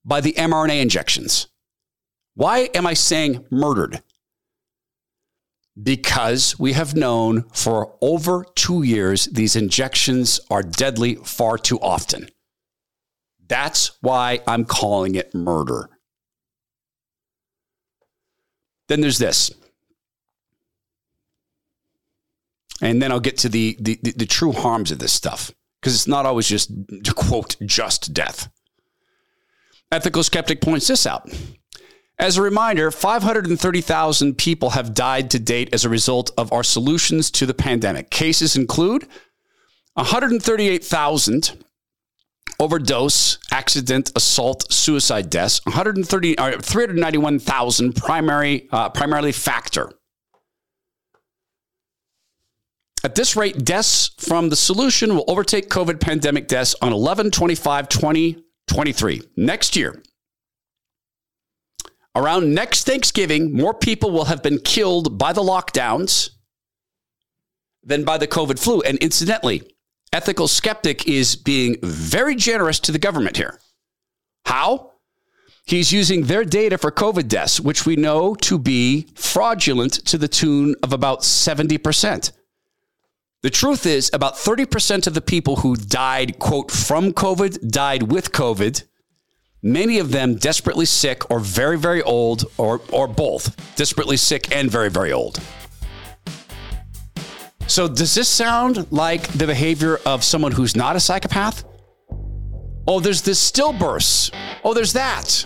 [0.05, 1.47] by the mRNA injections.
[2.35, 4.01] Why am I saying murdered?
[5.81, 12.29] Because we have known for over two years these injections are deadly far too often.
[13.47, 15.89] That's why I'm calling it murder.
[18.87, 19.51] Then there's this.
[22.81, 25.95] And then I'll get to the, the, the, the true harms of this stuff because
[25.95, 26.69] it's not always just,
[27.03, 28.49] to quote, just death.
[29.91, 31.29] Ethical Skeptic points this out.
[32.23, 37.29] As a reminder, 530,000 people have died to date as a result of our solutions
[37.31, 38.09] to the pandemic.
[38.11, 39.05] Cases include
[39.95, 41.65] 138,000
[42.61, 49.91] overdose, accident, assault, suicide deaths, 130, uh, 391,000 primary, uh, primarily factor.
[53.03, 57.89] At this rate, deaths from the solution will overtake COVID pandemic deaths on 11 25
[57.89, 59.23] 2023.
[59.35, 60.01] Next year,
[62.15, 66.31] around next Thanksgiving, more people will have been killed by the lockdowns
[67.83, 68.81] than by the COVID flu.
[68.81, 69.63] And incidentally,
[70.11, 73.59] Ethical Skeptic is being very generous to the government here.
[74.45, 74.91] How?
[75.65, 80.27] He's using their data for COVID deaths, which we know to be fraudulent to the
[80.27, 82.31] tune of about 70%.
[83.41, 88.31] The truth is, about 30% of the people who died, quote, from COVID died with
[88.31, 88.83] COVID.
[89.65, 94.69] Many of them desperately sick or very, very old, or, or both desperately sick and
[94.69, 95.39] very, very old.
[97.67, 101.63] So, does this sound like the behavior of someone who's not a psychopath?
[102.85, 104.33] Oh, there's this stillbirths.
[104.65, 105.45] Oh, there's that.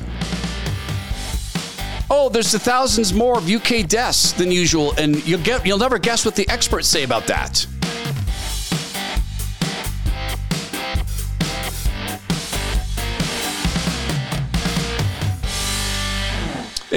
[2.09, 5.99] Oh, there's the thousands more of UK deaths than usual, and you'll get you'll never
[5.99, 7.67] guess what the experts say about that.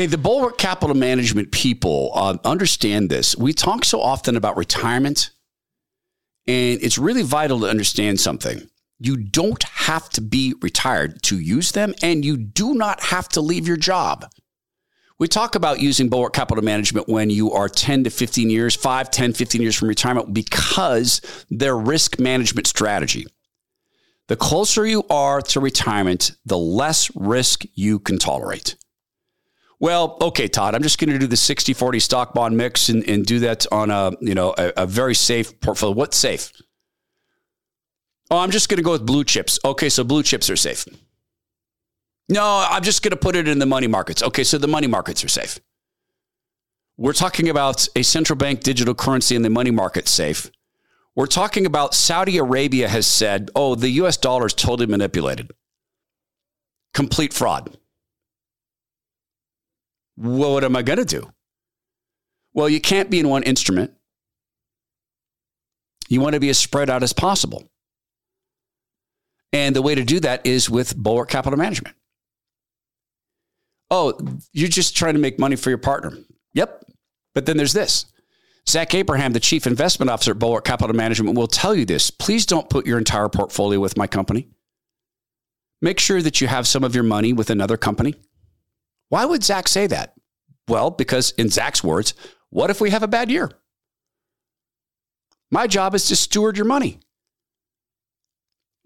[0.00, 3.36] Hey, the Bulwark Capital Management people uh, understand this.
[3.36, 5.28] We talk so often about retirement,
[6.46, 8.66] and it's really vital to understand something.
[8.98, 13.42] You don't have to be retired to use them, and you do not have to
[13.42, 14.24] leave your job.
[15.18, 19.10] We talk about using Bulwark Capital Management when you are 10 to 15 years, 5,
[19.10, 23.26] 10, 15 years from retirement because their risk management strategy.
[24.28, 28.76] The closer you are to retirement, the less risk you can tolerate.
[29.80, 33.02] Well, okay, Todd, I'm just going to do the 60 40 stock bond mix and,
[33.08, 35.94] and do that on a, you know, a, a very safe portfolio.
[35.94, 36.52] What's safe?
[38.30, 39.58] Oh, I'm just going to go with blue chips.
[39.64, 40.86] Okay, so blue chips are safe.
[42.28, 44.22] No, I'm just going to put it in the money markets.
[44.22, 45.58] Okay, so the money markets are safe.
[46.96, 50.50] We're talking about a central bank digital currency in the money market safe.
[51.16, 55.50] We're talking about Saudi Arabia has said, oh, the US dollar is totally manipulated.
[56.92, 57.76] Complete fraud.
[60.20, 61.32] Well, what am I going to do?
[62.52, 63.92] Well, you can't be in one instrument.
[66.10, 67.70] You want to be as spread out as possible.
[69.52, 71.96] And the way to do that is with Bulwark Capital Management.
[73.90, 74.12] Oh,
[74.52, 76.12] you're just trying to make money for your partner.
[76.52, 76.84] Yep.
[77.34, 78.04] But then there's this.
[78.68, 82.10] Zach Abraham, the chief investment officer at Bulwark Capital Management, will tell you this.
[82.10, 84.48] Please don't put your entire portfolio with my company.
[85.80, 88.16] Make sure that you have some of your money with another company.
[89.10, 90.14] Why would Zach say that?
[90.66, 92.14] Well, because in Zach's words,
[92.48, 93.50] what if we have a bad year?
[95.50, 97.00] My job is to steward your money.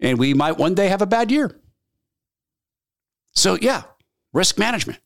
[0.01, 1.61] And we might one day have a bad year.
[3.33, 3.83] So, yeah,
[4.33, 4.99] risk management.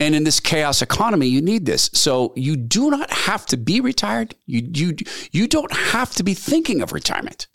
[0.00, 1.90] And in this chaos economy, you need this.
[1.92, 4.34] So you do not have to be retired.
[4.46, 4.96] You, you,
[5.30, 7.46] you don't have to be thinking of retirement.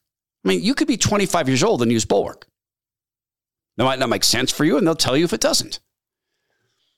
[0.46, 2.48] I mean, you could be 25 years old and use Bulwark.
[3.78, 5.80] That might not make sense for you, and they'll tell you if it doesn't.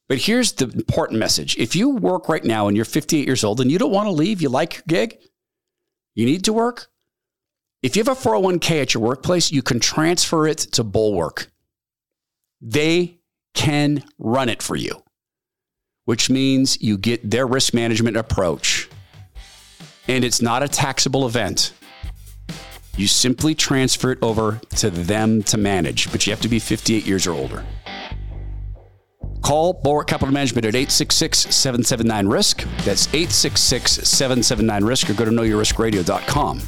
[0.08, 1.58] But here's the important message.
[1.58, 4.12] If you work right now and you're 58 years old and you don't want to
[4.12, 5.20] leave, you like your gig,
[6.16, 6.88] you need to work.
[7.84, 11.52] If you have a 401k at your workplace, you can transfer it to Bulwark.
[12.62, 13.20] They
[13.54, 15.04] can run it for you,
[16.06, 18.90] which means you get their risk management approach.
[20.08, 21.74] And it's not a taxable event.
[22.96, 27.06] You simply transfer it over to them to manage, but you have to be 58
[27.06, 27.64] years or older.
[29.42, 32.64] Call Bulwark Capital Management at 866 779 RISK.
[32.84, 36.62] That's 866 779 RISK or go to knowyourriskradio.com.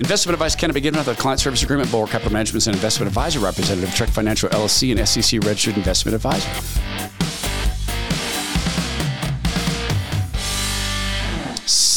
[0.00, 1.90] Investment advice cannot be given without a client service agreement.
[1.90, 5.76] Bulwark Capital Management is an investment advisor representative, of Trek Financial LLC, and SEC registered
[5.76, 6.48] investment advisor.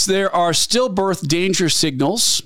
[0.05, 2.43] There are stillbirth danger signals.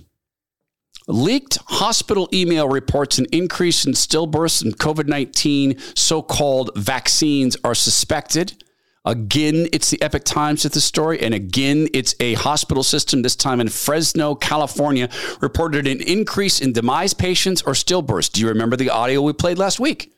[1.10, 7.76] Leaked hospital email reports an increase in stillbirths and COVID 19 so called vaccines are
[7.76, 8.62] suspected.
[9.06, 11.22] Again, it's the Epoch Times with the story.
[11.22, 15.08] And again, it's a hospital system, this time in Fresno, California,
[15.40, 18.30] reported an increase in demise patients or stillbirths.
[18.30, 20.12] Do you remember the audio we played last week?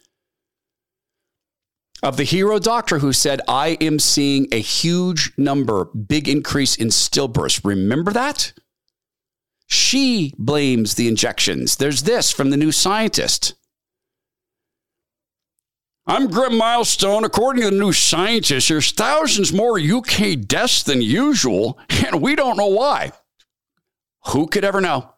[2.01, 6.87] Of the hero doctor who said, I am seeing a huge number, big increase in
[6.87, 7.63] stillbirths.
[7.63, 8.53] Remember that?
[9.69, 11.77] She blames the injections.
[11.77, 13.53] There's this from the new scientist.
[16.07, 17.23] I'm Grim Milestone.
[17.23, 22.57] According to the new scientist, there's thousands more UK deaths than usual, and we don't
[22.57, 23.11] know why.
[24.29, 25.13] Who could ever know?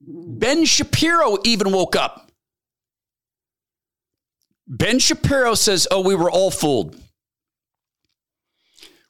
[0.00, 2.30] Ben Shapiro even woke up.
[4.66, 6.96] Ben Shapiro says, Oh, we were all fooled.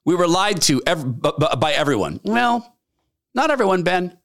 [0.06, 2.20] We were lied to by everyone.
[2.22, 2.74] Well,
[3.34, 4.16] not everyone, Ben.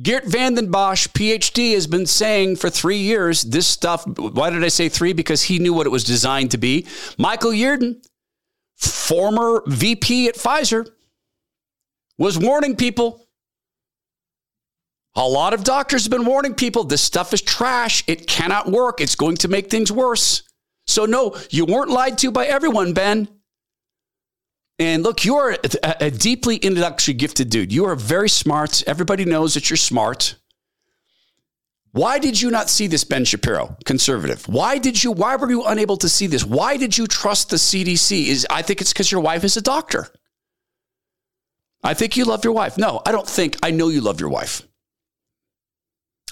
[0.00, 4.06] Geert Vanden Bossche, PhD, has been saying for three years this stuff.
[4.06, 5.12] Why did I say three?
[5.12, 6.86] Because he knew what it was designed to be.
[7.18, 7.96] Michael Yeadon,
[8.76, 10.88] former VP at Pfizer,
[12.16, 13.26] was warning people.
[15.16, 18.04] A lot of doctors have been warning people this stuff is trash.
[18.06, 19.00] It cannot work.
[19.00, 20.44] It's going to make things worse.
[20.86, 23.28] So, no, you weren't lied to by everyone, Ben.
[24.78, 27.72] And look, you're a, a deeply intellectually gifted dude.
[27.72, 28.82] You are very smart.
[28.86, 30.36] Everybody knows that you're smart.
[31.92, 34.46] Why did you not see this, Ben Shapiro, conservative?
[34.46, 35.10] Why did you?
[35.10, 36.44] Why were you unable to see this?
[36.44, 38.26] Why did you trust the CDC?
[38.26, 40.08] Is I think it's because your wife is a doctor.
[41.82, 42.76] I think you love your wife.
[42.76, 43.56] No, I don't think.
[43.62, 44.62] I know you love your wife.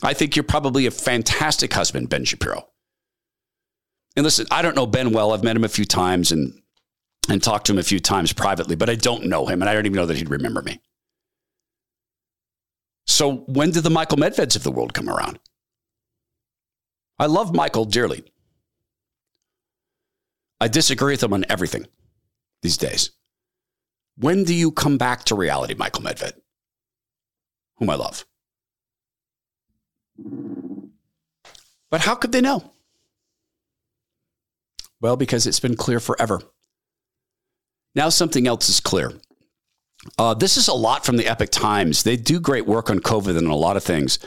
[0.02, 2.68] I think you're probably a fantastic husband, Ben Shapiro.
[4.14, 5.32] And listen, I don't know Ben well.
[5.32, 6.60] I've met him a few times, and
[7.28, 9.74] and talked to him a few times privately, but I don't know him and I
[9.74, 10.80] don't even know that he'd remember me.
[13.06, 15.38] So when did the Michael Medveds of the world come around?
[17.18, 18.24] I love Michael dearly.
[20.60, 21.86] I disagree with him on everything
[22.62, 23.10] these days.
[24.16, 26.32] When do you come back to reality, Michael Medved,
[27.76, 28.24] whom I love?
[31.90, 32.72] But how could they know?
[35.00, 36.40] Well, because it's been clear forever.
[37.96, 39.14] Now, something else is clear.
[40.18, 42.02] Uh, this is a lot from the Epoch Times.
[42.02, 44.18] They do great work on COVID and a lot of things.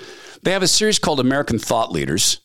[0.42, 2.40] They have a series called American Thought Leaders,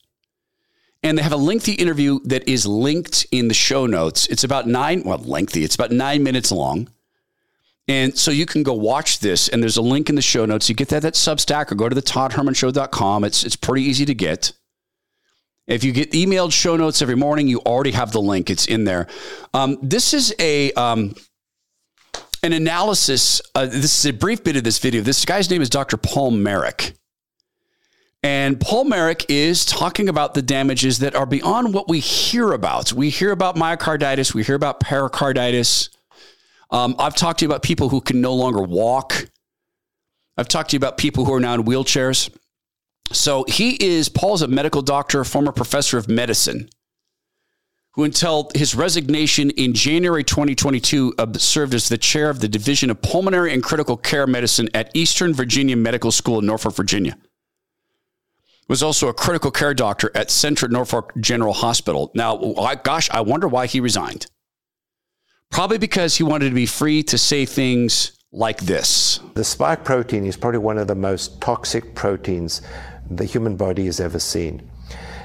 [1.03, 4.27] and they have a lengthy interview that is linked in the show notes.
[4.27, 6.91] It's about nine, well, lengthy, it's about nine minutes long.
[7.89, 10.68] And so you can go watch this, and there's a link in the show notes.
[10.68, 13.25] You get that at Substack or go to the ToddHermanShow.com.
[13.25, 14.53] It's, it's pretty easy to get.
[15.66, 18.50] If you get emailed show notes every morning, you already have the link.
[18.50, 19.06] It's in there.
[19.54, 21.14] Um, this is a um,
[22.42, 23.40] an analysis.
[23.54, 25.00] Uh, this is a brief bit of this video.
[25.00, 25.96] This guy's name is Dr.
[25.96, 26.94] Paul Marik.
[28.22, 32.92] And Paul Marik is talking about the damages that are beyond what we hear about.
[32.92, 35.90] We hear about myocarditis, we hear about pericarditis.
[36.70, 39.28] Um, I've talked to you about people who can no longer walk.
[40.36, 42.34] I've talked to you about people who are now in wheelchairs.
[43.12, 46.68] So he is, Paul's a medical doctor, former professor of medicine,
[47.92, 52.90] who until his resignation in January 2022 uh, served as the chair of the Division
[52.90, 57.16] of Pulmonary and Critical Care Medicine at Eastern Virginia Medical School in Norfolk, Virginia.
[58.66, 62.11] Was also a critical care doctor at Sentara Norfolk General Hospital.
[62.14, 64.26] Now, I, gosh, I wonder why he resigned.
[65.50, 69.20] Probably because he wanted to be free to say things like this.
[69.34, 72.62] The spike protein is probably one of the most toxic proteins
[73.11, 74.68] the human body has ever seen.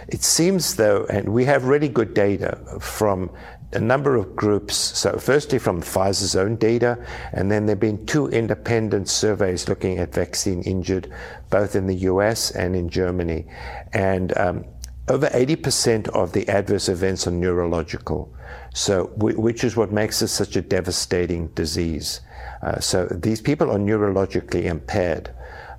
[0.07, 3.29] It seems, though, and we have really good data from
[3.73, 4.75] a number of groups.
[4.75, 6.97] So, firstly, from Pfizer's own data,
[7.31, 11.13] and then there have been two independent surveys looking at vaccine injured,
[11.51, 13.45] both in the US and in Germany.
[13.93, 14.65] And um,
[15.07, 18.33] over 80% of the adverse events are neurological,
[18.73, 22.21] so which is what makes this such a devastating disease.
[22.61, 25.31] Uh, so these people are neurologically impaired.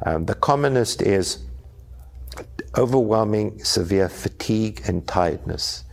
[0.06, 1.44] Um, the commonest is
[2.76, 5.84] overwhelming severe fatigue and tiredness.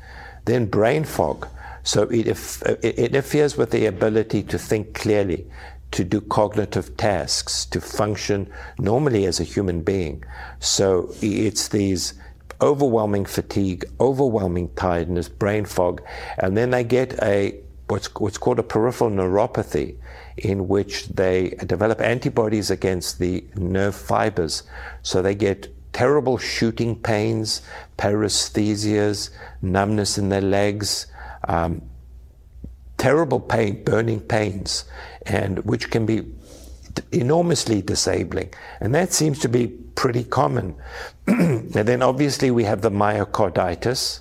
[0.46, 1.48] Then brain fog.
[1.84, 5.48] So it, it interferes with the ability to think clearly,
[5.92, 10.24] to do cognitive tasks, to function normally as a human being.
[10.60, 12.14] So it's these
[12.62, 16.02] overwhelming fatigue, overwhelming tiredness, brain fog,
[16.40, 19.96] and then they get a what's, what's called a peripheral neuropathy,
[20.38, 24.64] in which they develop antibodies against the nerve fibers.
[25.04, 27.64] So they get terrible shooting pains,
[27.98, 29.32] paresthesias,
[29.64, 31.08] numbness in their legs,
[31.48, 31.82] um,
[33.00, 34.86] terrible pain, burning pains,
[35.26, 36.22] and which can be
[37.12, 38.54] enormously disabling.
[38.80, 40.76] And that seems to be pretty common.
[41.28, 44.20] and then obviously we have the myocarditis.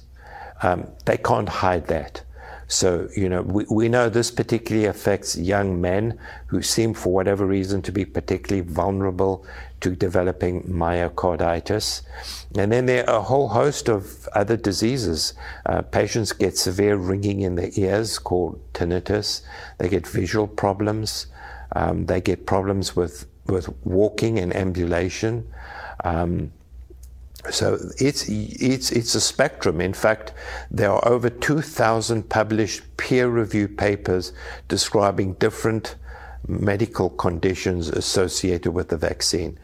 [0.62, 2.22] Um, they can't hide that.
[2.68, 7.46] So, you know, we, we know this particularly affects young men who seem, for whatever
[7.46, 9.46] reason, to be particularly vulnerable
[9.80, 12.02] to developing myocarditis.
[12.56, 15.34] And then there are a whole host of other diseases.
[15.64, 19.42] Uh, patients get severe ringing in the ears called tinnitus.
[19.78, 21.26] They get visual problems.
[21.76, 25.46] Um, they get problems with, with walking and ambulation.
[26.04, 26.52] Um,
[27.50, 29.80] so it's, it's, it's a spectrum.
[29.80, 30.32] In fact,
[30.70, 34.32] there are over 2,000 published peer reviewed papers
[34.68, 35.96] describing different
[36.48, 39.58] medical conditions associated with the vaccine.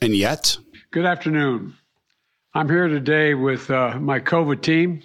[0.00, 0.56] And yet?
[0.90, 1.74] Good afternoon.
[2.54, 5.02] I'm here today with uh, my COVID team,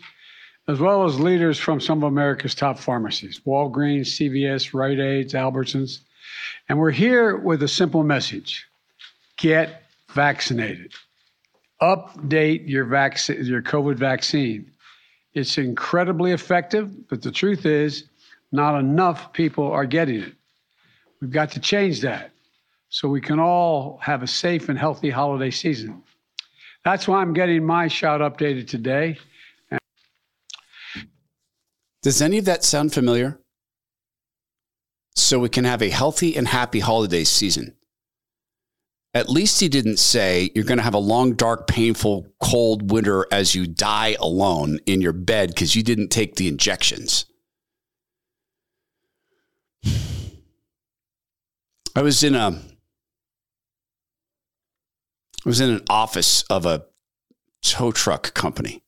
[0.67, 5.99] as well as leaders from some of America's top pharmacies Walgreens, CVS, Rite Aids, Albertsons.
[6.69, 8.65] And we're here with a simple message
[9.37, 10.93] get vaccinated
[11.81, 14.71] update your vaccine, your COVID vaccine.
[15.33, 18.05] It's incredibly effective, but the truth is,
[18.51, 20.33] not enough people are getting it.
[21.19, 22.31] We've got to change that
[22.89, 26.03] so we can all have a safe and healthy holiday season.
[26.85, 29.17] That's why I'm getting my shot updated today.
[32.03, 33.39] Does any of that sound familiar?
[35.15, 37.75] So we can have a healthy and happy holiday season.
[39.15, 43.27] At least he didn't say you're going to have a long, dark, painful, cold winter
[43.31, 47.25] as you die alone in your bed because you didn't take the injections.
[51.95, 52.59] I was in a
[55.45, 56.85] I was in an office of a
[57.61, 58.81] tow truck company.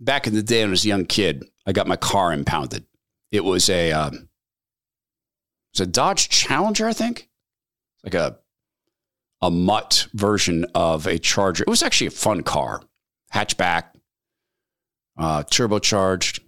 [0.00, 2.84] Back in the day when I was a young kid, I got my car impounded.
[3.30, 7.28] It was a um, it was a Dodge Challenger, I think.
[8.02, 8.38] Like a
[9.42, 11.64] a mutt version of a Charger.
[11.64, 12.82] It was actually a fun car,
[13.32, 13.84] hatchback,
[15.18, 16.40] uh, turbocharged,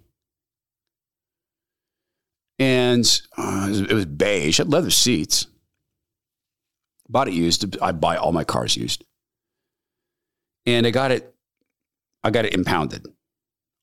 [2.57, 4.57] and uh, it, was, it beige.
[4.57, 5.47] Had leather seats.
[7.07, 7.79] Bought it used.
[7.81, 9.03] I buy all my cars used,
[10.65, 11.33] and I got it.
[12.23, 13.07] I got it impounded.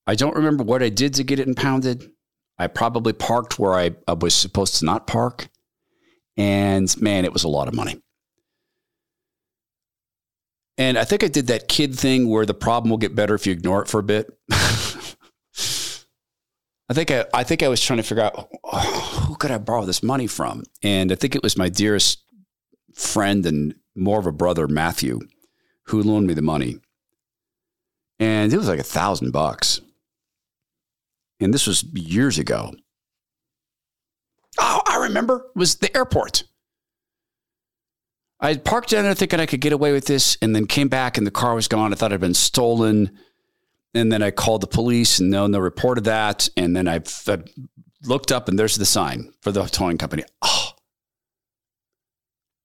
[0.06, 2.08] I don't remember what I did to get it impounded.
[2.58, 5.48] I probably parked where I, I was supposed to not park.
[6.36, 8.00] And man, it was a lot of money.
[10.78, 13.46] And I think I did that kid thing where the problem will get better if
[13.46, 14.30] you ignore it for a bit.
[16.88, 19.58] I think I, I think I was trying to figure out oh, who could I
[19.58, 22.22] borrow this money from, and I think it was my dearest
[22.94, 25.20] friend and more of a brother, Matthew,
[25.86, 26.78] who loaned me the money,
[28.20, 29.80] and it was like a thousand bucks,
[31.40, 32.72] and this was years ago.
[34.58, 36.44] Oh, I remember it was the airport.
[38.40, 41.16] I parked down there thinking I could get away with this and then came back
[41.16, 41.92] and the car was gone.
[41.92, 43.18] I thought it had been stolen.
[43.94, 46.48] And then I called the police and no, no reported that.
[46.56, 47.38] And then I, I
[48.04, 50.24] looked up and there's the sign for the towing company.
[50.42, 50.72] Oh.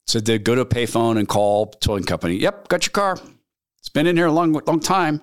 [0.07, 2.35] So they go to a payphone and call towing company.
[2.35, 3.17] Yep, got your car.
[3.79, 5.21] It's been in here a long, long time.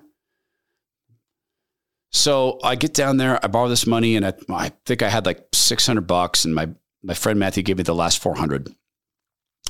[2.11, 5.27] So I get down there, I borrow this money, and I, I think I had
[5.27, 6.69] like 600 bucks, and my,
[7.03, 8.73] my friend Matthew gave me the last 400.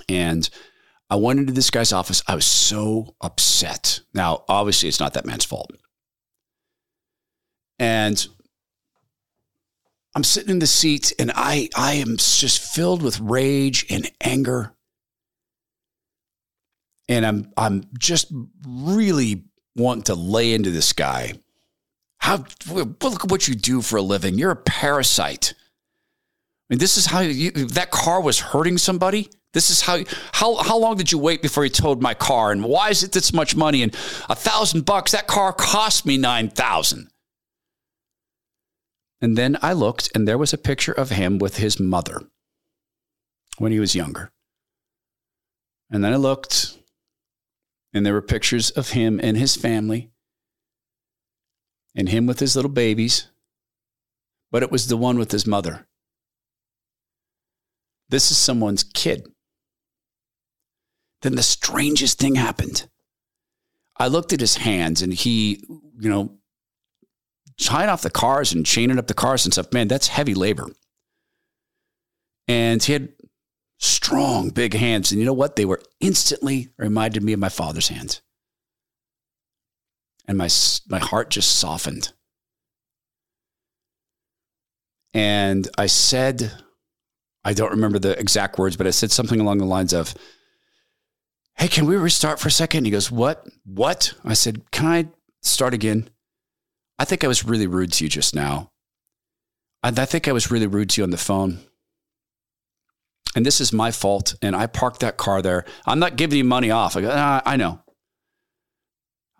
[0.07, 0.49] And
[1.09, 2.21] I went into this guy's office.
[2.27, 4.01] I was so upset.
[4.13, 5.71] Now, obviously, it's not that man's fault.
[7.79, 8.27] And
[10.15, 14.73] I'm sitting in the seat and I, I am just filled with rage and anger.
[17.07, 18.31] And I'm, I'm just
[18.67, 19.45] really
[19.75, 21.33] wanting to lay into this guy.
[22.19, 24.37] How, look at what you do for a living.
[24.37, 25.53] You're a parasite.
[25.57, 29.29] I mean, this is how you, that car was hurting somebody.
[29.53, 29.99] This is how
[30.33, 33.11] how how long did you wait before you towed my car, and why is it
[33.11, 33.81] this much money?
[33.81, 33.93] And
[34.29, 35.11] a thousand bucks.
[35.11, 37.09] That car cost me nine thousand.
[39.21, 42.21] And then I looked, and there was a picture of him with his mother
[43.57, 44.31] when he was younger.
[45.89, 46.77] And then I looked,
[47.93, 50.11] and there were pictures of him and his family,
[51.95, 53.27] and him with his little babies.
[54.51, 55.87] But it was the one with his mother.
[58.09, 59.27] This is someone's kid.
[61.21, 62.87] Then the strangest thing happened.
[63.97, 65.63] I looked at his hands and he,
[65.99, 66.37] you know,
[67.59, 69.73] tying off the cars and chaining up the cars and stuff.
[69.73, 70.67] Man, that's heavy labor.
[72.47, 73.09] And he had
[73.77, 75.11] strong, big hands.
[75.11, 75.55] And you know what?
[75.55, 78.21] They were instantly reminded me of my father's hands.
[80.25, 80.49] And my,
[80.87, 82.13] my heart just softened.
[85.13, 86.51] And I said,
[87.43, 90.13] I don't remember the exact words, but I said something along the lines of,
[91.59, 92.85] Hey, can we restart for a second?
[92.85, 93.45] He goes, What?
[93.65, 94.13] What?
[94.23, 95.07] I said, Can I
[95.41, 96.09] start again?
[96.97, 98.71] I think I was really rude to you just now.
[99.83, 101.59] I, I think I was really rude to you on the phone.
[103.35, 104.35] And this is my fault.
[104.41, 105.65] And I parked that car there.
[105.85, 106.95] I'm not giving you money off.
[106.95, 107.81] I go, ah, I know.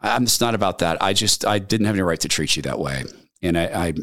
[0.01, 1.01] I'm it's not about that.
[1.01, 3.05] I just I didn't have any right to treat you that way.
[3.41, 3.93] And I I,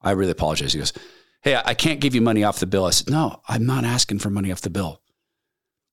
[0.00, 0.72] I really apologize.
[0.72, 0.94] He goes,
[1.42, 2.86] Hey, I can't give you money off the bill.
[2.86, 5.02] I said, No, I'm not asking for money off the bill.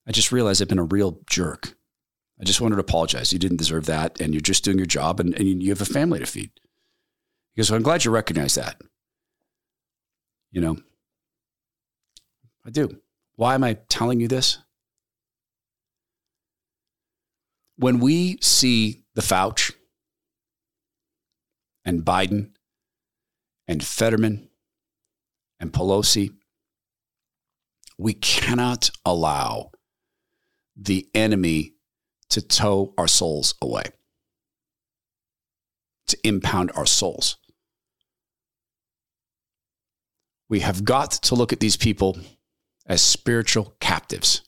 [0.08, 1.76] I just realized I've been a real jerk.
[2.40, 3.34] I just wanted to apologize.
[3.34, 4.20] You didn't deserve that.
[4.20, 6.52] And you're just doing your job and, and you have a family to feed.
[7.54, 8.82] He goes, well, I'm glad you recognize that.
[10.52, 10.78] You know,
[12.66, 13.00] I do.
[13.36, 14.60] Why am I telling you this?
[17.78, 19.74] When we see the Fauci
[21.84, 22.52] and Biden
[23.68, 24.50] and Fetterman
[25.60, 26.32] and Pelosi,
[27.98, 29.72] we cannot allow
[30.76, 31.74] the enemy
[32.30, 33.84] to tow our souls away,
[36.08, 37.38] to impound our souls.
[40.50, 42.18] We have got to look at these people
[42.86, 44.42] as spiritual captives.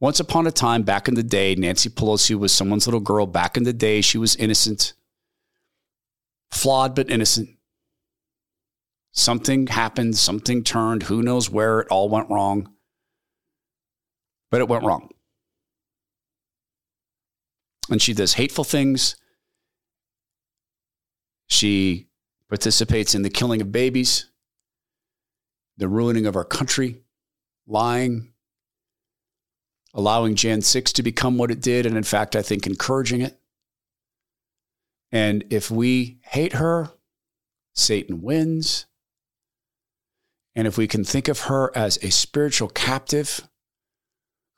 [0.00, 3.26] Once upon a time, back in the day, Nancy Pelosi was someone's little girl.
[3.26, 4.94] Back in the day, she was innocent,
[6.50, 7.50] flawed, but innocent.
[9.12, 12.72] Something happened, something turned, who knows where it all went wrong.
[14.50, 15.10] But it went wrong.
[17.88, 19.16] And she does hateful things.
[21.46, 22.08] She
[22.48, 24.26] participates in the killing of babies,
[25.76, 27.02] the ruining of our country,
[27.66, 28.32] lying,
[29.94, 33.40] allowing Jan 6 to become what it did, and in fact, I think encouraging it.
[35.12, 36.90] And if we hate her,
[37.74, 38.86] Satan wins.
[40.54, 43.48] And if we can think of her as a spiritual captive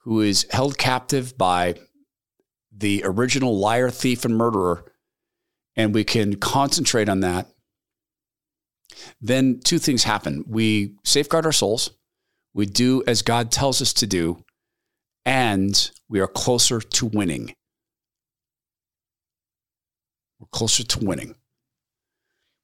[0.02, 1.74] who is held captive by
[2.76, 4.84] the original liar, thief, and murderer,
[5.76, 7.48] and we can concentrate on that,
[9.20, 10.44] then two things happen.
[10.46, 11.90] We safeguard our souls,
[12.54, 14.44] we do as God tells us to do,
[15.24, 17.54] and we are closer to winning.
[20.38, 21.36] We're closer to winning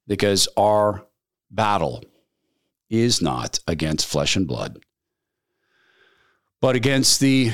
[0.07, 1.07] because our
[1.51, 2.03] battle
[2.91, 4.82] is not against flesh and blood,
[6.61, 7.52] but against the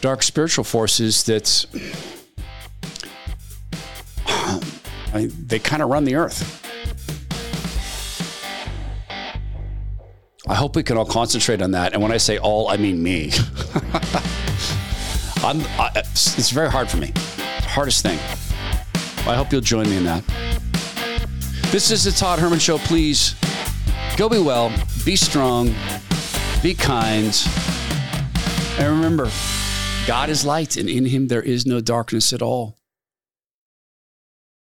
[0.00, 1.66] dark spiritual forces that
[5.14, 6.58] I they kind of run the earth.
[10.48, 11.92] I hope we can all concentrate on that.
[11.92, 13.30] And when I say all, I mean me.
[15.44, 17.12] I'm, I, it's very hard for me.
[17.60, 18.18] Hardest thing.
[19.26, 20.24] I hope you'll join me in that.
[21.70, 22.78] This is the Todd Herman Show.
[22.78, 23.36] Please
[24.16, 24.72] go be well,
[25.04, 25.72] be strong,
[26.62, 27.36] be kind.
[28.78, 29.28] And remember,
[30.06, 32.78] God is light, and in him there is no darkness at all.